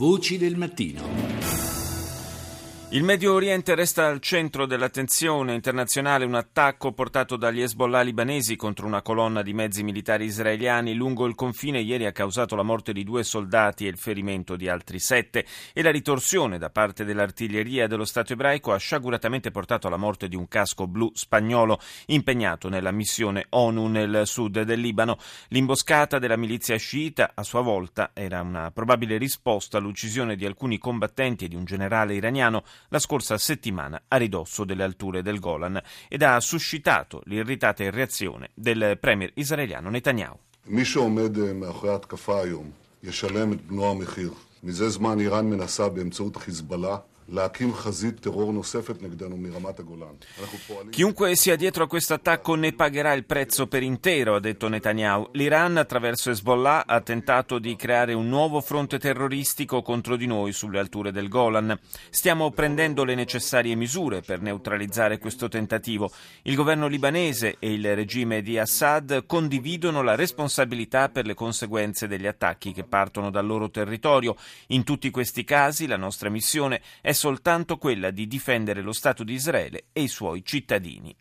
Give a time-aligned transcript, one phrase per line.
[0.00, 1.39] Voci del mattino.
[2.92, 6.24] Il Medio Oriente resta al centro dell'attenzione internazionale.
[6.24, 11.36] Un attacco portato dagli Hezbollah libanesi contro una colonna di mezzi militari israeliani lungo il
[11.36, 11.78] confine.
[11.78, 15.46] Ieri ha causato la morte di due soldati e il ferimento di altri sette.
[15.72, 20.34] E la ritorsione da parte dell'artiglieria dello Stato ebraico ha sciaguratamente portato alla morte di
[20.34, 25.16] un casco blu spagnolo impegnato nella missione ONU nel sud del Libano.
[25.50, 31.44] L'imboscata della milizia sciita a sua volta era una probabile risposta all'uccisione di alcuni combattenti
[31.44, 36.22] e di un generale iraniano la scorsa settimana a ridosso delle alture del Golan ed
[36.22, 40.38] ha suscitato l'irritata reazione del premier israeliano Netanyahu.
[50.90, 55.28] Chiunque sia dietro a questo attacco ne pagherà il prezzo per intero, ha detto Netanyahu.
[55.32, 60.80] L'Iran, attraverso Hezbollah, ha tentato di creare un nuovo fronte terroristico contro di noi sulle
[60.80, 61.78] alture del Golan.
[62.10, 66.10] Stiamo prendendo le necessarie misure per neutralizzare questo tentativo.
[66.42, 72.26] Il governo libanese e il regime di Assad condividono la responsabilità per le conseguenze degli
[72.26, 74.34] attacchi che partono dal loro territorio.
[74.68, 79.33] In tutti questi casi la nostra missione è soltanto quella di difendere lo Stato di
[79.33, 81.15] Israele e i suoi cittadini.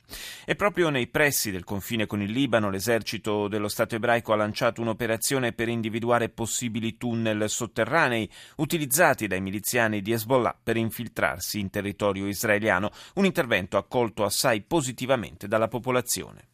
[0.45, 4.81] E proprio nei pressi del confine con il Libano l'esercito dello Stato ebraico ha lanciato
[4.81, 12.27] un'operazione per individuare possibili tunnel sotterranei utilizzati dai miliziani di Hezbollah per infiltrarsi in territorio
[12.27, 16.53] israeliano, un intervento accolto assai positivamente dalla popolazione.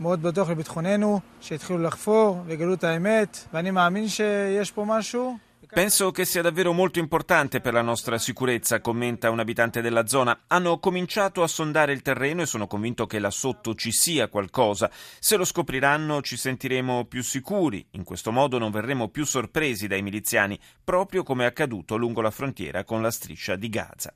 [0.00, 5.36] מאוד בטוח לביטחוננו, שהתחילו לחפור וגלו את האמת, ואני מאמין שיש פה משהו
[5.69, 10.43] Penso che sia davvero molto importante per la nostra sicurezza, commenta un abitante della zona.
[10.47, 14.89] Hanno cominciato a sondare il terreno e sono convinto che là sotto ci sia qualcosa.
[15.19, 17.85] Se lo scopriranno ci sentiremo più sicuri.
[17.91, 22.31] In questo modo non verremo più sorpresi dai miliziani, proprio come è accaduto lungo la
[22.31, 24.13] frontiera con la striscia di Gaza.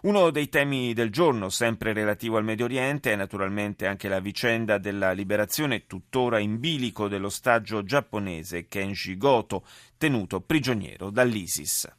[0.00, 4.78] Uno dei temi del giorno, sempre relativo al Medio Oriente, è naturalmente anche la vicenda
[4.78, 9.64] della liberazione tuttora in bilico dell'ostaggio giapponese Kenji Goto,
[9.97, 11.91] tenuto prigioniero dall'ISIS.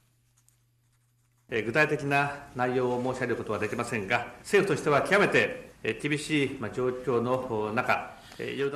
[1.48, 8.15] 具体的な内容を申し上げることはできませんが、政府としては極めて厳しい状況の中、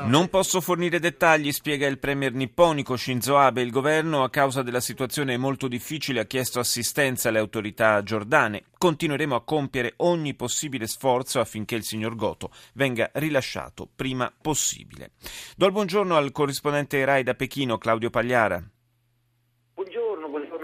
[0.07, 3.61] non posso fornire dettagli, spiega il premier nipponico Shinzo Abe.
[3.61, 8.67] Il governo, a causa della situazione molto difficile, ha chiesto assistenza alle autorità giordane.
[8.79, 15.11] Continueremo a compiere ogni possibile sforzo affinché il signor Goto venga rilasciato prima possibile.
[15.57, 18.63] Do il buongiorno al corrispondente RAI da Pechino, Claudio Pagliara.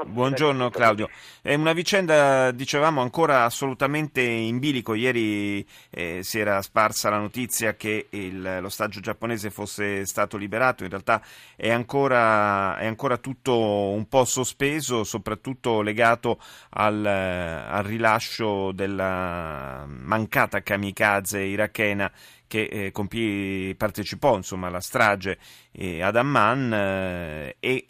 [0.10, 1.08] Buongiorno Claudio.
[1.40, 4.96] È una vicenda, dicevamo, ancora assolutamente in bilico.
[4.96, 10.84] Ieri eh, si era sparsa la notizia che il, l'ostaggio giapponese fosse stato liberato.
[10.84, 11.22] In realtà
[11.56, 16.40] è ancora, è ancora tutto un po' sospeso, soprattutto legato
[16.72, 22.12] al, al rilascio della mancata kamikaze irachena
[22.50, 25.38] che eh, compì, partecipò insomma, alla strage
[25.72, 27.86] eh, ad Amman eh, e,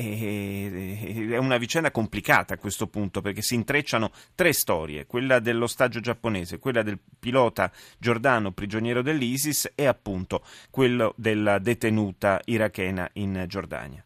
[1.32, 6.60] è una vicenda complicata a questo punto perché si intrecciano tre storie, quella dell'ostaggio giapponese,
[6.60, 14.04] quella del pilota giordano prigioniero dell'ISIS e appunto quello della detenuta irachena in Giordania.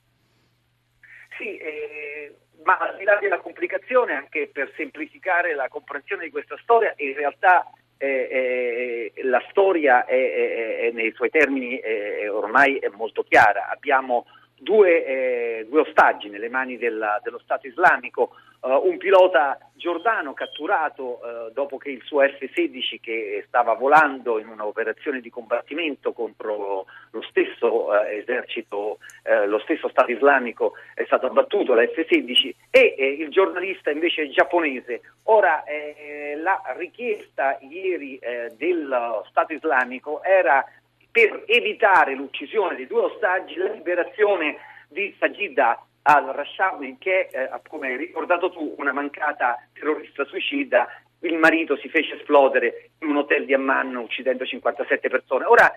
[1.36, 6.58] Sì, eh, ma al di là della complicazione, anche per semplificare la comprensione di questa
[6.62, 7.68] storia, in realtà
[8.04, 11.80] eh, eh, la storia è, è, è, nei suoi termini
[12.30, 13.70] ormai è molto chiara.
[13.70, 14.26] Abbiamo
[14.60, 21.20] due, eh, due ostaggi nelle mani della, dello Stato islamico, uh, un pilota giordano catturato
[21.22, 27.22] uh, dopo che il suo F-16 che stava volando in un'operazione di combattimento contro lo
[27.30, 28.98] stesso uh, esercito,
[29.48, 35.02] lo stesso Stato islamico è stato abbattuto, la F-16, e il giornalista invece giapponese.
[35.24, 35.64] Ora
[36.42, 38.20] la richiesta ieri
[38.58, 40.66] dello Stato islamico era
[41.12, 44.58] per evitare l'uccisione di due ostaggi, la liberazione
[44.90, 50.88] di Sajida al-Rashami, che eh, come hai ricordato tu, una mancata terrorista suicida
[51.24, 55.46] il marito si fece esplodere in un hotel di Amman uccidendo 57 persone.
[55.46, 55.72] Ora,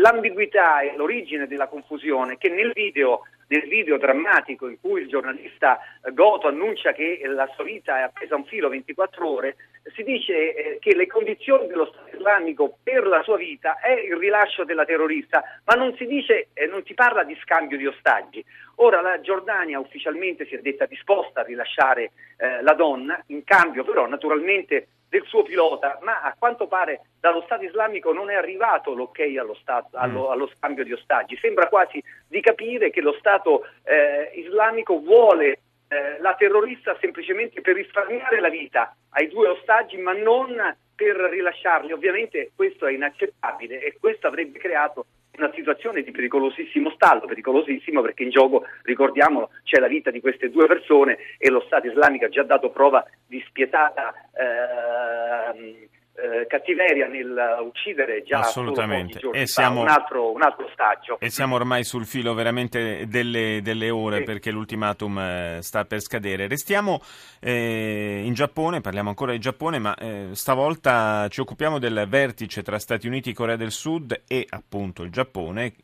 [0.00, 5.78] l'ambiguità e l'origine della confusione che nel video, nel video, drammatico in cui il giornalista
[6.12, 9.56] Goto annuncia che la sua vita è appesa a un filo 24 ore,
[9.94, 14.16] si dice eh, che le condizioni dello Stato islamico per la sua vita è il
[14.16, 18.44] rilascio della terrorista, ma non si dice, eh, non si parla di scambio di ostaggi.
[18.76, 23.84] Ora la Giordania ufficialmente si è detta disposta a rilasciare eh, la donna, in cambio
[23.84, 28.94] però naturalmente del suo pilota, ma a quanto pare dallo Stato islamico non è arrivato
[28.94, 30.30] l'ok allo, stato, allo, mm.
[30.30, 31.36] allo scambio di ostaggi.
[31.36, 37.74] Sembra quasi di capire che lo Stato eh, islamico vuole eh, la terrorista semplicemente per
[37.74, 41.92] risparmiare la vita ai due ostaggi, ma non per rilasciarli.
[41.92, 45.06] Ovviamente questo è inaccettabile e questo avrebbe creato
[45.36, 50.50] una situazione di pericolosissimo stallo, pericolosissimo perché in gioco, ricordiamolo, c'è la vita di queste
[50.50, 57.06] due persone e lo Stato islamico ha già dato prova di spietata eh, eh, cattiveria
[57.06, 59.20] nel uccidere già Assolutamente.
[59.32, 61.18] E siamo, un, altro, un, altro, stagio.
[61.20, 64.22] E siamo ormai sul filo veramente delle, delle ore sì.
[64.24, 66.48] perché l'ultimatum eh, sta per scadere.
[66.48, 67.02] Restiamo
[67.40, 72.78] eh, in Giappone, parliamo ancora di Giappone, ma eh, stavolta ci occupiamo del vertice tra
[72.78, 75.74] Stati Uniti, Corea del Sud e appunto il Giappone,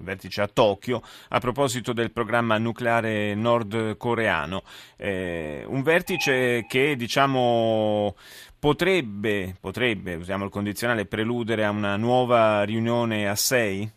[0.00, 4.62] vertice a Tokyo, a proposito del programma nucleare nordcoreano.
[4.96, 8.14] Eh, un vertice che diciamo
[8.58, 13.88] potrebbe, potrebbe, usiamo il condizionale, preludere a una nuova riunione a sei?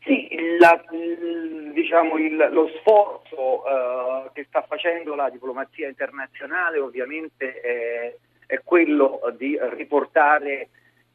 [0.00, 0.28] Sì,
[0.58, 0.82] la,
[1.72, 8.16] diciamo il, lo sforzo uh, che sta facendo la diplomazia internazionale ovviamente è,
[8.46, 10.68] è quello di riportare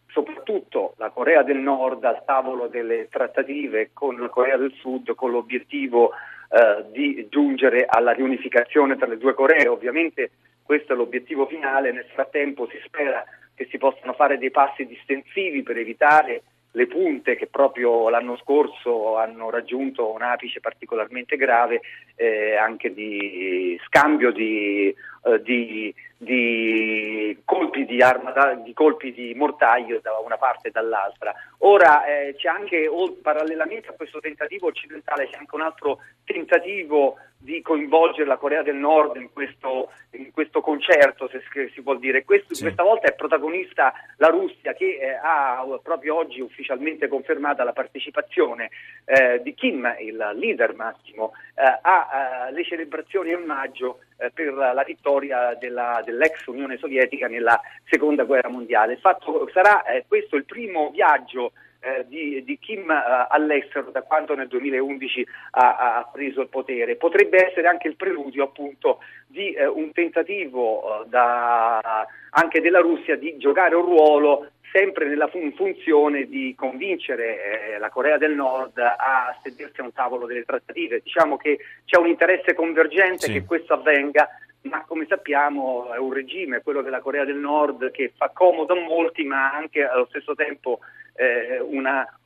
[0.07, 5.31] soprattutto la Corea del Nord al tavolo delle trattative con la Corea del Sud con
[5.31, 6.12] l'obiettivo
[6.50, 9.68] eh, di giungere alla riunificazione tra le due Coree.
[9.68, 10.31] Ovviamente
[10.69, 13.25] questo è l'obiettivo finale, nel frattempo si spera
[13.56, 16.44] che si possano fare dei passi distensivi per evitare
[16.74, 21.81] le punte che proprio l'anno scorso hanno raggiunto un apice particolarmente grave
[22.19, 24.94] eh, anche di scambio di,
[25.24, 31.33] eh, di, di, colpi di, arma, di colpi di mortaio da una parte e dall'altra.
[31.60, 32.89] Ora eh, c'è anche,
[33.21, 38.75] parallelamente a questo tentativo occidentale, c'è anche un altro tentativo di coinvolgere la Corea del
[38.75, 41.42] Nord in questo, in questo concerto, se
[41.74, 42.25] si può dire.
[42.25, 42.63] Questo, sì.
[42.63, 48.69] Questa volta è protagonista la Russia che eh, ha proprio oggi ufficialmente confermata la partecipazione
[49.06, 51.80] eh, di Kim, il leader massimo, eh,
[52.10, 58.50] alle celebrazioni in maggio eh, per la vittoria della, dell'ex Unione Sovietica nella seconda guerra
[58.50, 58.98] mondiale.
[58.98, 61.52] Fatto sarà eh, questo il primo viaggio
[61.82, 66.98] eh, di, di, Kim uh, all'estero da quando nel 2011 ha, ha, preso il potere.
[66.98, 73.38] Potrebbe essere anche il preludio appunto di uh, un tentativo da, anche della Russia di
[73.38, 79.38] giocare un ruolo sempre nella fun- funzione di convincere eh, la Corea del Nord a
[79.42, 81.01] sedersi a un tavolo delle trattative.
[81.04, 83.33] Diciamo che c'è un interesse convergente sì.
[83.33, 84.27] che questo avvenga
[84.62, 88.81] ma come sappiamo è un regime, quello della Corea del Nord, che fa comodo a
[88.81, 90.80] molti, ma anche allo stesso tempo
[91.15, 92.19] eh, una, una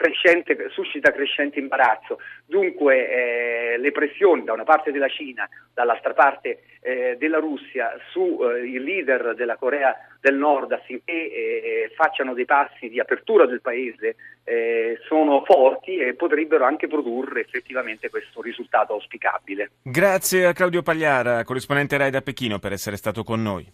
[0.00, 2.18] crescente, suscita crescente imbarazzo.
[2.46, 8.76] Dunque eh, le pressioni da una parte della Cina, dall'altra parte eh, della Russia sui
[8.76, 14.16] eh, leader della Corea del Nord affinché eh, facciano dei passi di apertura del paese
[14.44, 19.70] eh, sono forti e potrebbero anche produrre effettivamente questo risultato auspicabile.
[19.82, 23.70] Grazie a Claudio Pagliara, corrispondente RAI da Pechino, per essere stato con noi.